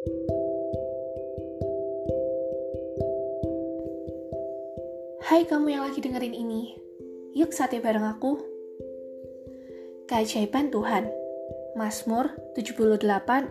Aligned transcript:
Hai 0.00 0.08
kamu 5.44 5.76
yang 5.76 5.84
lagi 5.84 6.00
dengerin 6.00 6.32
ini, 6.32 6.72
yuk 7.36 7.52
saatnya 7.52 7.84
bareng 7.84 8.08
aku. 8.08 8.40
Keajaiban 10.08 10.72
Tuhan, 10.72 11.12
Mazmur 11.76 12.32
78 12.56 13.04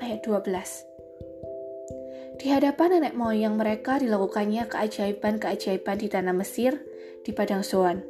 ayat 0.00 0.24
12. 0.24 2.40
Di 2.40 2.48
hadapan 2.48 2.96
nenek 2.96 3.12
moyang 3.12 3.60
mereka 3.60 4.00
dilakukannya 4.00 4.64
keajaiban-keajaiban 4.64 6.00
di 6.00 6.08
tanah 6.08 6.32
Mesir, 6.32 6.80
di 7.20 7.36
Padang 7.36 7.60
Zoan. 7.60 8.00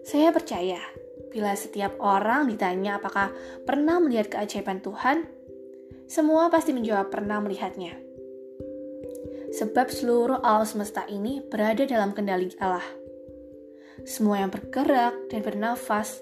Saya 0.00 0.32
percaya, 0.32 0.80
bila 1.28 1.52
setiap 1.52 2.00
orang 2.00 2.48
ditanya 2.48 2.96
apakah 2.96 3.36
pernah 3.68 4.00
melihat 4.00 4.32
keajaiban 4.32 4.80
Tuhan, 4.80 5.35
semua 6.06 6.48
pasti 6.50 6.70
menjawab 6.70 7.10
pernah 7.10 7.42
melihatnya 7.42 8.06
sebab 9.56 9.88
seluruh 9.88 10.44
alam 10.44 10.68
semesta 10.68 11.08
ini 11.08 11.40
berada 11.40 11.88
dalam 11.88 12.12
kendali 12.12 12.52
Allah. 12.60 12.84
Semua 14.04 14.44
yang 14.44 14.52
bergerak 14.52 15.32
dan 15.32 15.40
bernafas, 15.40 16.20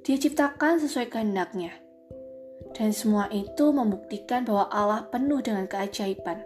dia 0.00 0.16
ciptakan 0.16 0.80
sesuai 0.80 1.12
kehendaknya. 1.12 1.76
Dan 2.72 2.96
semua 2.96 3.28
itu 3.28 3.74
membuktikan 3.74 4.48
bahwa 4.48 4.72
Allah 4.72 5.04
penuh 5.12 5.44
dengan 5.44 5.68
keajaiban. 5.68 6.40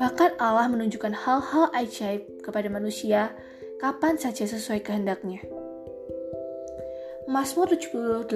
Bahkan 0.00 0.40
Allah 0.42 0.66
menunjukkan 0.66 1.12
hal-hal 1.12 1.70
ajaib 1.76 2.42
kepada 2.42 2.66
manusia 2.72 3.30
kapan 3.78 4.18
saja 4.18 4.48
sesuai 4.48 4.82
kehendaknya. 4.82 5.44
Mazmur 7.30 7.70
78 7.70 8.26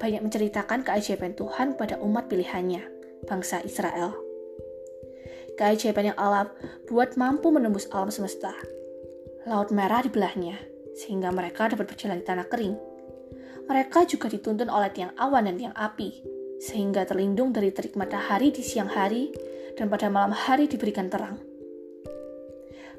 banyak 0.00 0.22
menceritakan 0.24 0.80
keajaiban 0.80 1.36
Tuhan 1.36 1.76
pada 1.76 2.00
umat 2.00 2.32
pilihannya, 2.32 2.80
bangsa 3.28 3.60
Israel 3.60 4.30
keajaiban 5.60 6.08
yang 6.08 6.18
Allah 6.18 6.48
buat 6.88 7.20
mampu 7.20 7.52
menembus 7.52 7.84
alam 7.92 8.08
semesta. 8.08 8.56
Laut 9.44 9.68
merah 9.68 10.00
dibelahnya, 10.00 10.56
sehingga 10.96 11.28
mereka 11.28 11.68
dapat 11.68 11.84
berjalan 11.92 12.24
di 12.24 12.24
tanah 12.24 12.48
kering. 12.48 12.80
Mereka 13.68 14.08
juga 14.08 14.32
dituntun 14.32 14.72
oleh 14.72 14.88
tiang 14.88 15.12
awan 15.20 15.44
dan 15.44 15.60
tiang 15.60 15.76
api, 15.76 16.24
sehingga 16.64 17.04
terlindung 17.04 17.52
dari 17.52 17.68
terik 17.76 17.92
matahari 17.92 18.48
di 18.48 18.64
siang 18.64 18.88
hari 18.88 19.36
dan 19.76 19.92
pada 19.92 20.08
malam 20.08 20.32
hari 20.32 20.64
diberikan 20.64 21.12
terang. 21.12 21.36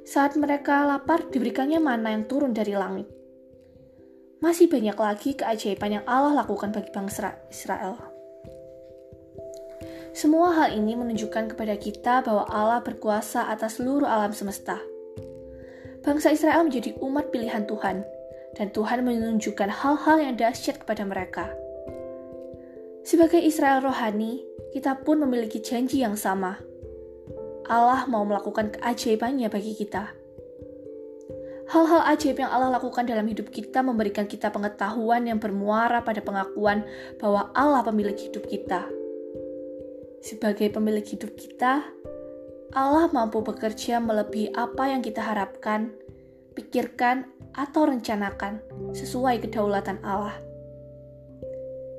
Saat 0.06 0.38
mereka 0.38 0.86
lapar, 0.86 1.30
diberikannya 1.34 1.82
mana 1.82 2.14
yang 2.14 2.30
turun 2.30 2.54
dari 2.54 2.78
langit. 2.78 3.21
Masih 4.42 4.66
banyak 4.66 4.98
lagi 4.98 5.38
keajaiban 5.38 6.02
yang 6.02 6.06
Allah 6.10 6.42
lakukan 6.42 6.74
bagi 6.74 6.90
bangsa 6.90 7.38
Israel. 7.54 7.94
Semua 10.18 10.50
hal 10.58 10.74
ini 10.74 10.98
menunjukkan 10.98 11.54
kepada 11.54 11.78
kita 11.78 12.26
bahwa 12.26 12.50
Allah 12.50 12.82
berkuasa 12.82 13.54
atas 13.54 13.78
seluruh 13.78 14.10
alam 14.10 14.34
semesta. 14.34 14.82
Bangsa 16.02 16.34
Israel 16.34 16.66
menjadi 16.66 16.98
umat 17.06 17.30
pilihan 17.30 17.70
Tuhan, 17.70 18.02
dan 18.58 18.68
Tuhan 18.74 19.06
menunjukkan 19.06 19.70
hal-hal 19.70 20.18
yang 20.18 20.34
dahsyat 20.34 20.82
kepada 20.82 21.06
mereka. 21.06 21.54
Sebagai 23.06 23.46
Israel 23.46 23.86
rohani, 23.86 24.42
kita 24.74 25.06
pun 25.06 25.22
memiliki 25.22 25.62
janji 25.62 26.02
yang 26.02 26.18
sama. 26.18 26.58
Allah 27.70 28.10
mau 28.10 28.26
melakukan 28.26 28.74
keajaibannya 28.74 29.54
bagi 29.54 29.78
kita. 29.78 30.21
Hal-hal 31.72 32.04
ajaib 32.04 32.36
yang 32.36 32.52
Allah 32.52 32.68
lakukan 32.76 33.08
dalam 33.08 33.24
hidup 33.32 33.48
kita 33.48 33.80
memberikan 33.80 34.28
kita 34.28 34.52
pengetahuan 34.52 35.24
yang 35.24 35.40
bermuara 35.40 36.04
pada 36.04 36.20
pengakuan 36.20 36.84
bahwa 37.16 37.48
Allah 37.56 37.80
pemilik 37.88 38.20
hidup 38.20 38.44
kita. 38.52 38.92
Sebagai 40.20 40.68
pemilik 40.68 41.08
hidup 41.08 41.32
kita, 41.40 41.88
Allah 42.76 43.08
mampu 43.16 43.40
bekerja 43.40 44.04
melebihi 44.04 44.52
apa 44.52 44.92
yang 44.92 45.00
kita 45.00 45.24
harapkan, 45.24 45.96
pikirkan, 46.60 47.32
atau 47.52 47.88
rencanakan 47.88 48.64
sesuai 48.96 49.44
kedaulatan 49.44 50.00
Allah. 50.04 50.36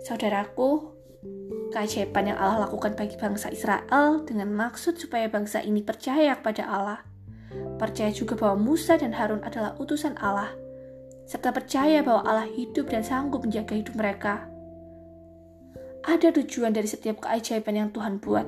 Saudaraku, 0.04 0.92
keajaiban 1.72 2.32
yang 2.32 2.38
Allah 2.40 2.68
lakukan 2.68 2.96
bagi 2.96 3.16
bangsa 3.20 3.52
Israel 3.52 4.24
dengan 4.24 4.52
maksud 4.52 4.96
supaya 4.96 5.28
bangsa 5.28 5.60
ini 5.64 5.84
percaya 5.84 6.36
kepada 6.40 6.64
Allah. 6.68 7.11
Percaya 7.82 8.14
juga 8.14 8.38
bahwa 8.38 8.62
Musa 8.62 8.94
dan 8.94 9.10
Harun 9.10 9.42
adalah 9.42 9.74
utusan 9.82 10.14
Allah, 10.22 10.54
serta 11.26 11.50
percaya 11.50 11.98
bahwa 12.06 12.22
Allah 12.22 12.46
hidup 12.46 12.86
dan 12.86 13.02
sanggup 13.02 13.42
menjaga 13.42 13.74
hidup 13.74 13.98
mereka 13.98 14.52
ada 16.02 16.34
tujuan 16.34 16.74
dari 16.74 16.90
setiap 16.90 17.22
keajaiban 17.22 17.78
yang 17.78 17.88
Tuhan 17.94 18.18
buat, 18.18 18.46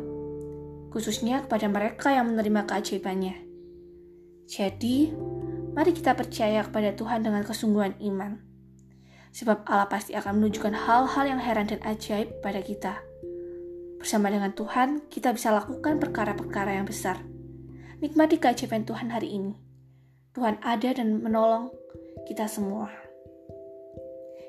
khususnya 0.91 1.47
kepada 1.47 1.71
mereka 1.71 2.11
yang 2.11 2.35
menerima 2.35 2.67
keajaibannya. 2.67 3.35
Jadi, 4.51 5.15
mari 5.73 5.95
kita 5.95 6.19
percaya 6.19 6.67
kepada 6.67 6.93
Tuhan 6.99 7.23
dengan 7.23 7.47
kesungguhan 7.47 7.95
iman. 8.03 8.43
Sebab 9.35 9.67
Allah 9.67 9.91
pasti 9.91 10.15
akan 10.15 10.39
menunjukkan 10.39 10.75
hal-hal 10.87 11.25
yang 11.27 11.41
heran 11.43 11.67
dan 11.67 11.83
ajaib 11.83 12.39
pada 12.39 12.63
kita. 12.63 13.03
Bersama 13.99 14.31
dengan 14.31 14.55
Tuhan, 14.55 15.11
kita 15.11 15.35
bisa 15.35 15.51
lakukan 15.51 15.99
perkara-perkara 15.99 16.79
yang 16.79 16.87
besar. 16.87 17.34
Nikmati 18.03 18.43
keajaiban 18.43 18.83
Tuhan 18.83 19.13
hari 19.13 19.39
ini. 19.39 19.55
Tuhan 20.35 20.59
ada 20.65 20.91
dan 20.91 21.23
menolong 21.23 21.71
kita 22.27 22.51
semua. 22.51 22.91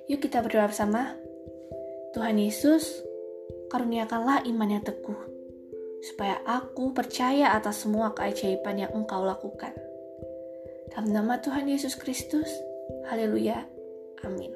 Yuk 0.10 0.22
kita 0.22 0.42
berdoa 0.42 0.70
bersama. 0.70 1.14
Tuhan 2.16 2.40
Yesus, 2.40 3.04
karuniakanlah 3.70 4.48
iman 4.48 4.70
yang 4.72 4.84
teguh, 4.88 5.20
supaya 6.00 6.40
aku 6.48 6.96
percaya 6.96 7.52
atas 7.54 7.84
semua 7.84 8.16
keajaiban 8.16 8.80
yang 8.80 8.92
Engkau 8.96 9.22
lakukan. 9.28 9.76
Dalam 10.96 11.12
nama 11.12 11.44
Tuhan 11.44 11.68
Yesus 11.68 12.00
Kristus, 12.00 12.48
haleluya, 13.12 13.68
amin. 14.24 14.54